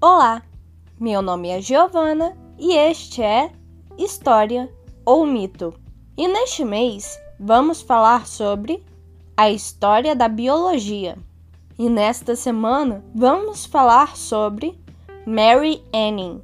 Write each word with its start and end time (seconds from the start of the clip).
Olá, 0.00 0.42
meu 1.00 1.22
nome 1.22 1.48
é 1.48 1.60
Giovana 1.62 2.36
e 2.58 2.74
este 2.74 3.22
é 3.22 3.50
História 3.96 4.68
ou 5.04 5.24
Mito. 5.24 5.72
E 6.16 6.26
neste 6.28 6.64
mês 6.64 7.18
vamos 7.40 7.80
falar 7.80 8.26
sobre 8.26 8.84
a 9.34 9.50
história 9.50 10.14
da 10.14 10.28
biologia. 10.28 11.16
E 11.78 11.88
nesta 11.88 12.36
semana 12.36 13.02
vamos 13.14 13.64
falar 13.64 14.14
sobre 14.16 14.78
Mary 15.26 15.82
Anning. 15.94 16.42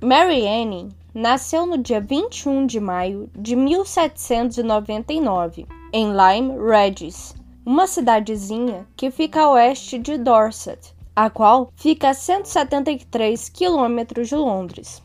Mary 0.00 0.46
Anning 0.46 0.90
nasceu 1.12 1.66
no 1.66 1.78
dia 1.78 2.00
21 2.00 2.64
de 2.66 2.78
maio 2.78 3.28
de 3.34 3.56
1799 3.56 5.66
em 5.92 6.12
Lyme 6.12 6.56
Regis, 6.64 7.34
uma 7.66 7.88
cidadezinha 7.88 8.86
que 8.96 9.10
fica 9.10 9.42
a 9.42 9.50
oeste 9.50 9.98
de 9.98 10.16
Dorset, 10.16 10.96
a 11.18 11.28
qual 11.28 11.72
fica 11.74 12.10
a 12.10 12.14
173 12.14 13.48
quilômetros 13.48 14.28
de 14.28 14.36
Londres. 14.36 15.02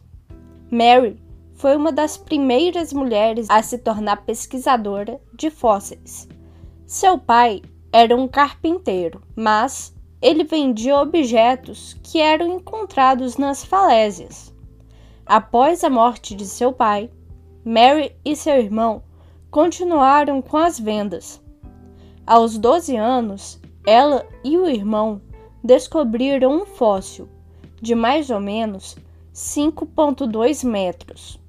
Mary 0.70 1.20
foi 1.56 1.76
uma 1.76 1.92
das 1.92 2.18
primeiras 2.18 2.94
mulheres 2.94 3.48
a 3.50 3.64
se 3.64 3.80
tornar 3.80 4.18
pesquisadora 4.18 5.20
de 5.34 5.50
fósseis. 5.50 6.28
Seu 6.86 7.18
pai 7.18 7.64
era 7.92 8.16
um 8.16 8.28
carpinteiro, 8.28 9.24
mas 9.36 9.92
ele 10.22 10.44
vendia 10.44 11.00
objetos 11.00 11.96
que 12.04 12.20
eram 12.20 12.58
encontrados 12.58 13.36
nas 13.38 13.66
falésias. 13.66 14.54
Após 15.26 15.84
a 15.84 15.90
morte 15.90 16.36
de 16.36 16.46
seu 16.46 16.72
pai, 16.72 17.10
Mary 17.66 18.16
e 18.24 18.36
seu 18.36 18.58
irmão 18.58 19.02
continuaram 19.50 20.44
com 20.44 20.58
as 20.58 20.80
vendas. 20.80 21.42
Aos 22.24 22.56
12 22.60 22.96
anos, 22.96 23.60
ela 23.84 24.24
e 24.44 24.60
o 24.60 24.70
irmão 24.70 25.20
descobriram 25.64 26.62
um 26.62 26.66
fóssil 26.66 27.30
de 27.82 27.96
mais 27.96 28.30
ou 28.30 28.40
menos 28.40 28.96
5,2 29.34 30.68
metros, 30.68 31.40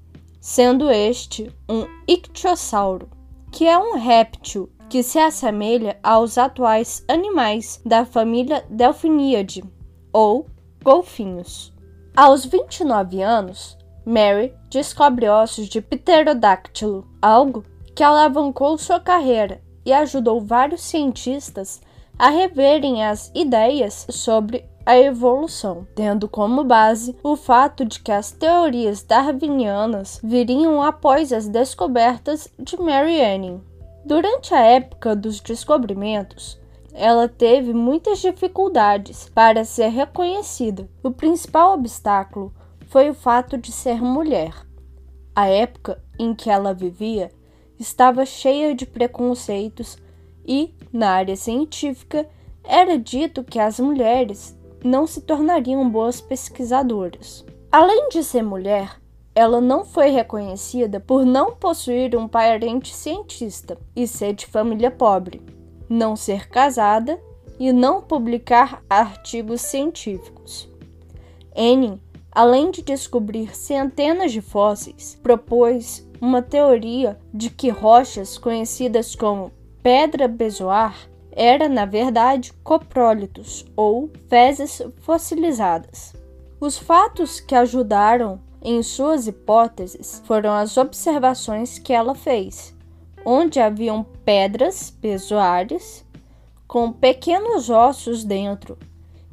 sendo 0.41 0.91
este 0.91 1.53
um 1.69 1.87
ictiosauro, 2.07 3.09
que 3.51 3.67
é 3.67 3.79
um 3.79 3.97
réptil 3.97 4.71
que 4.89 5.03
se 5.03 5.19
assemelha 5.19 5.99
aos 6.03 6.39
atuais 6.39 7.05
animais 7.09 7.81
da 7.85 8.05
família 8.05 8.65
Delphinidae, 8.69 9.65
ou 10.13 10.47
golfinhos. 10.83 11.73
Aos 12.17 12.45
29 12.45 13.23
anos, 13.23 13.77
Mary 14.05 14.55
descobre 14.71 15.29
ossos 15.29 15.69
de 15.69 15.81
pterodáctilo, 15.81 17.07
algo 17.21 17.65
que 17.95 18.03
alavancou 18.03 18.77
sua 18.77 19.01
carreira 19.01 19.61
e 19.85 19.93
ajudou 19.93 20.41
vários 20.41 20.83
cientistas 20.83 21.81
a 22.19 22.31
reverem 22.31 23.05
as 23.05 23.31
ideias 23.35 24.07
sobre 24.11 24.65
a 24.87 24.99
evolução, 24.99 25.87
tendo 25.95 26.29
como 26.29 26.63
base 26.63 27.17
o 27.23 27.37
fato 27.37 27.85
de 27.85 28.01
que 28.01 28.13
as 28.13 28.31
teorias 28.31 29.03
darwinianas 29.03 30.21
viriam 30.23 30.83
após 30.83 31.33
as 31.33 31.49
descobertas 31.49 32.49
de 32.59 32.77
Mary 32.77 33.21
Anning. 33.23 33.63
Durante 34.05 34.55
a 34.55 34.61
época 34.61 35.17
dos 35.17 35.41
descobrimentos, 35.41 36.61
ela 36.93 37.27
teve 37.27 37.73
muitas 37.73 38.21
dificuldades 38.21 39.29
para 39.35 39.65
ser 39.65 39.89
reconhecida. 39.89 40.89
O 41.03 41.11
principal 41.11 41.73
obstáculo 41.75 42.53
foi 42.87 43.11
o 43.11 43.15
fato 43.15 43.57
de 43.57 43.73
ser 43.73 44.01
mulher. 44.01 44.55
A 45.35 45.49
época 45.49 46.01
em 46.19 46.35
que 46.35 46.49
ela 46.49 46.73
vivia 46.73 47.33
estava 47.79 48.25
cheia 48.25 48.75
de 48.75 48.87
preconceitos 48.87 49.99
e, 50.47 50.75
na 50.93 51.11
área 51.11 51.37
científica, 51.37 52.29
era 52.63 52.99
dito 52.99 53.45
que 53.45 53.59
as 53.59 53.79
mulheres 53.79 54.57
não 54.85 55.07
se 55.07 55.21
tornariam 55.21 55.89
boas 55.89 56.21
pesquisadoras. 56.21 57.45
Além 57.71 58.09
de 58.09 58.23
ser 58.23 58.43
mulher, 58.43 59.01
ela 59.35 59.61
não 59.61 59.85
foi 59.85 60.11
reconhecida 60.11 61.01
por 61.01 61.25
não 61.25 61.57
possuir 61.57 62.15
um 62.17 62.29
parente 62.29 62.95
cientista 62.95 63.77
e 63.97 64.07
ser 64.07 64.33
de 64.33 64.47
família 64.47 64.91
pobre, 64.91 65.43
não 65.89 66.15
ser 66.15 66.49
casada 66.49 67.19
e 67.59 67.73
não 67.73 68.01
publicar 68.01 68.83
artigos 68.89 69.61
científicos. 69.61 70.69
Anne, 71.57 72.01
além 72.31 72.71
de 72.71 72.83
descobrir 72.83 73.57
centenas 73.57 74.33
de 74.33 74.41
fósseis, 74.41 75.19
propôs 75.23 76.09
uma 76.21 76.43
teoria 76.43 77.19
de 77.33 77.51
que 77.51 77.69
rochas 77.71 78.39
conhecidas 78.39 79.15
como 79.15 79.53
pedra 79.85 80.27
bezoar 80.27 80.97
era, 81.31 81.69
na 81.69 81.85
verdade, 81.85 82.55
coprólitos 82.65 83.67
ou 83.77 84.11
fezes 84.31 84.81
fossilizadas. 85.03 86.15
Os 86.59 86.79
fatos 86.79 87.39
que 87.39 87.55
ajudaram 87.55 88.41
em 88.63 88.83
suas 88.83 89.27
hipóteses 89.27 90.23
foram 90.25 90.53
as 90.53 90.79
observações 90.79 91.79
que 91.79 91.93
ela 91.93 92.15
fez, 92.15 92.75
onde 93.27 93.61
haviam 93.61 94.07
pedras 94.25 94.89
bezoares 94.89 96.03
com 96.67 96.91
pequenos 96.91 97.69
ossos 97.69 98.25
dentro, 98.25 98.79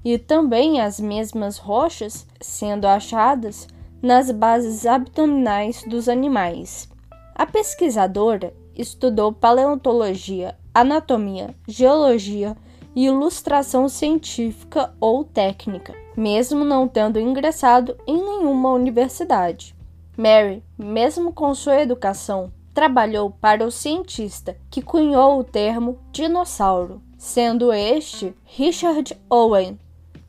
e 0.04 0.18
também 0.18 0.82
as 0.82 1.00
mesmas 1.00 1.58
rochas 1.58 2.28
sendo 2.42 2.88
achadas 2.88 3.70
nas 4.02 4.30
bases 4.30 4.86
abdominais 4.86 5.82
dos 5.88 6.10
animais. 6.10 6.90
A 7.34 7.46
pesquisadora 7.46 8.54
estudou 8.82 9.32
paleontologia, 9.32 10.56
anatomia, 10.74 11.56
geologia 11.68 12.58
e 12.96 13.06
ilustração 13.06 13.88
científica 13.88 14.94
ou 15.00 15.24
técnica, 15.24 15.96
mesmo 16.16 16.66
não 16.66 16.88
tendo 16.88 17.20
ingressado 17.20 17.96
em 18.06 18.18
nenhuma 18.18 18.72
universidade. 18.72 19.76
Mary, 20.18 20.64
mesmo 20.78 21.32
com 21.32 21.54
sua 21.56 21.82
educação, 21.82 22.52
trabalhou 22.74 23.30
para 23.30 23.66
o 23.66 23.72
cientista 23.72 24.58
que 24.70 24.82
cunhou 24.82 25.40
o 25.40 25.44
termo 25.44 26.00
dinossauro, 26.12 27.02
sendo 27.18 27.72
este 27.72 28.34
Richard 28.46 29.18
Owen. 29.30 29.80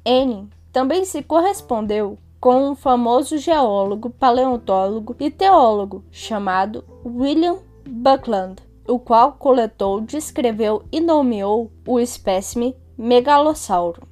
Anne 0.04 0.48
também 0.72 1.04
se 1.04 1.22
correspondeu 1.22 2.18
com 2.40 2.70
um 2.70 2.74
famoso 2.74 3.38
geólogo, 3.38 4.10
paleontólogo 4.10 5.14
e 5.20 5.30
teólogo 5.30 6.04
chamado 6.10 6.84
William 7.04 7.58
Buckland, 7.88 8.62
o 8.86 8.98
qual 8.98 9.32
coletou, 9.32 10.00
descreveu 10.00 10.84
e 10.90 11.00
nomeou 11.00 11.70
o 11.86 11.98
espécime 12.00 12.76
megalossauro. 12.96 14.02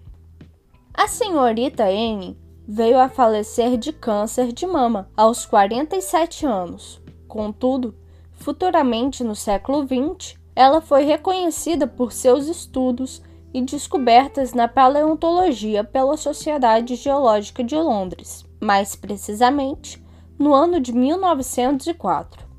A 0.94 1.08
senhorita 1.08 1.90
N 1.90 2.36
veio 2.66 2.98
a 2.98 3.08
falecer 3.08 3.76
de 3.76 3.92
câncer 3.92 4.52
de 4.52 4.66
mama 4.66 5.08
aos 5.16 5.46
47 5.46 6.46
anos. 6.46 7.00
Contudo, 7.26 7.94
futuramente 8.32 9.24
no 9.24 9.34
século 9.34 9.86
XX, 9.86 10.38
ela 10.54 10.80
foi 10.80 11.04
reconhecida 11.04 11.86
por 11.86 12.12
seus 12.12 12.46
estudos 12.46 13.22
e 13.52 13.62
descobertas 13.62 14.52
na 14.52 14.68
paleontologia 14.68 15.82
pela 15.82 16.16
Sociedade 16.16 16.94
Geológica 16.96 17.64
de 17.64 17.76
Londres, 17.76 18.44
mais 18.60 18.94
precisamente 18.94 20.02
no 20.38 20.54
ano 20.54 20.80
de 20.80 20.92
1904. 20.92 22.49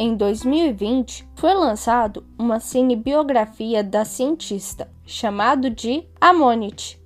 Em 0.00 0.14
2020, 0.14 1.28
foi 1.34 1.52
lançado 1.54 2.24
uma 2.38 2.60
cinebiografia 2.60 3.82
da 3.82 4.04
cientista, 4.04 4.88
chamado 5.04 5.68
de 5.68 6.08
Amonit, 6.20 7.02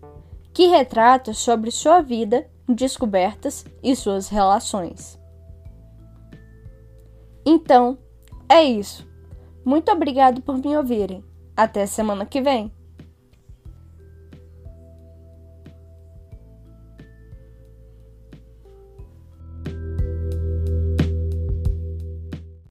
que 0.53 0.66
retrata 0.66 1.32
sobre 1.32 1.70
sua 1.70 2.02
vida, 2.02 2.47
descobertas 2.69 3.64
e 3.82 3.97
suas 3.97 4.28
relações. 4.28 5.19
Então, 7.47 7.97
é 8.46 8.62
isso. 8.62 9.08
Muito 9.64 9.90
obrigado 9.90 10.43
por 10.43 10.58
me 10.58 10.76
ouvirem. 10.76 11.25
Até 11.56 11.87
semana 11.87 12.26
que 12.26 12.43
vem. 12.43 12.70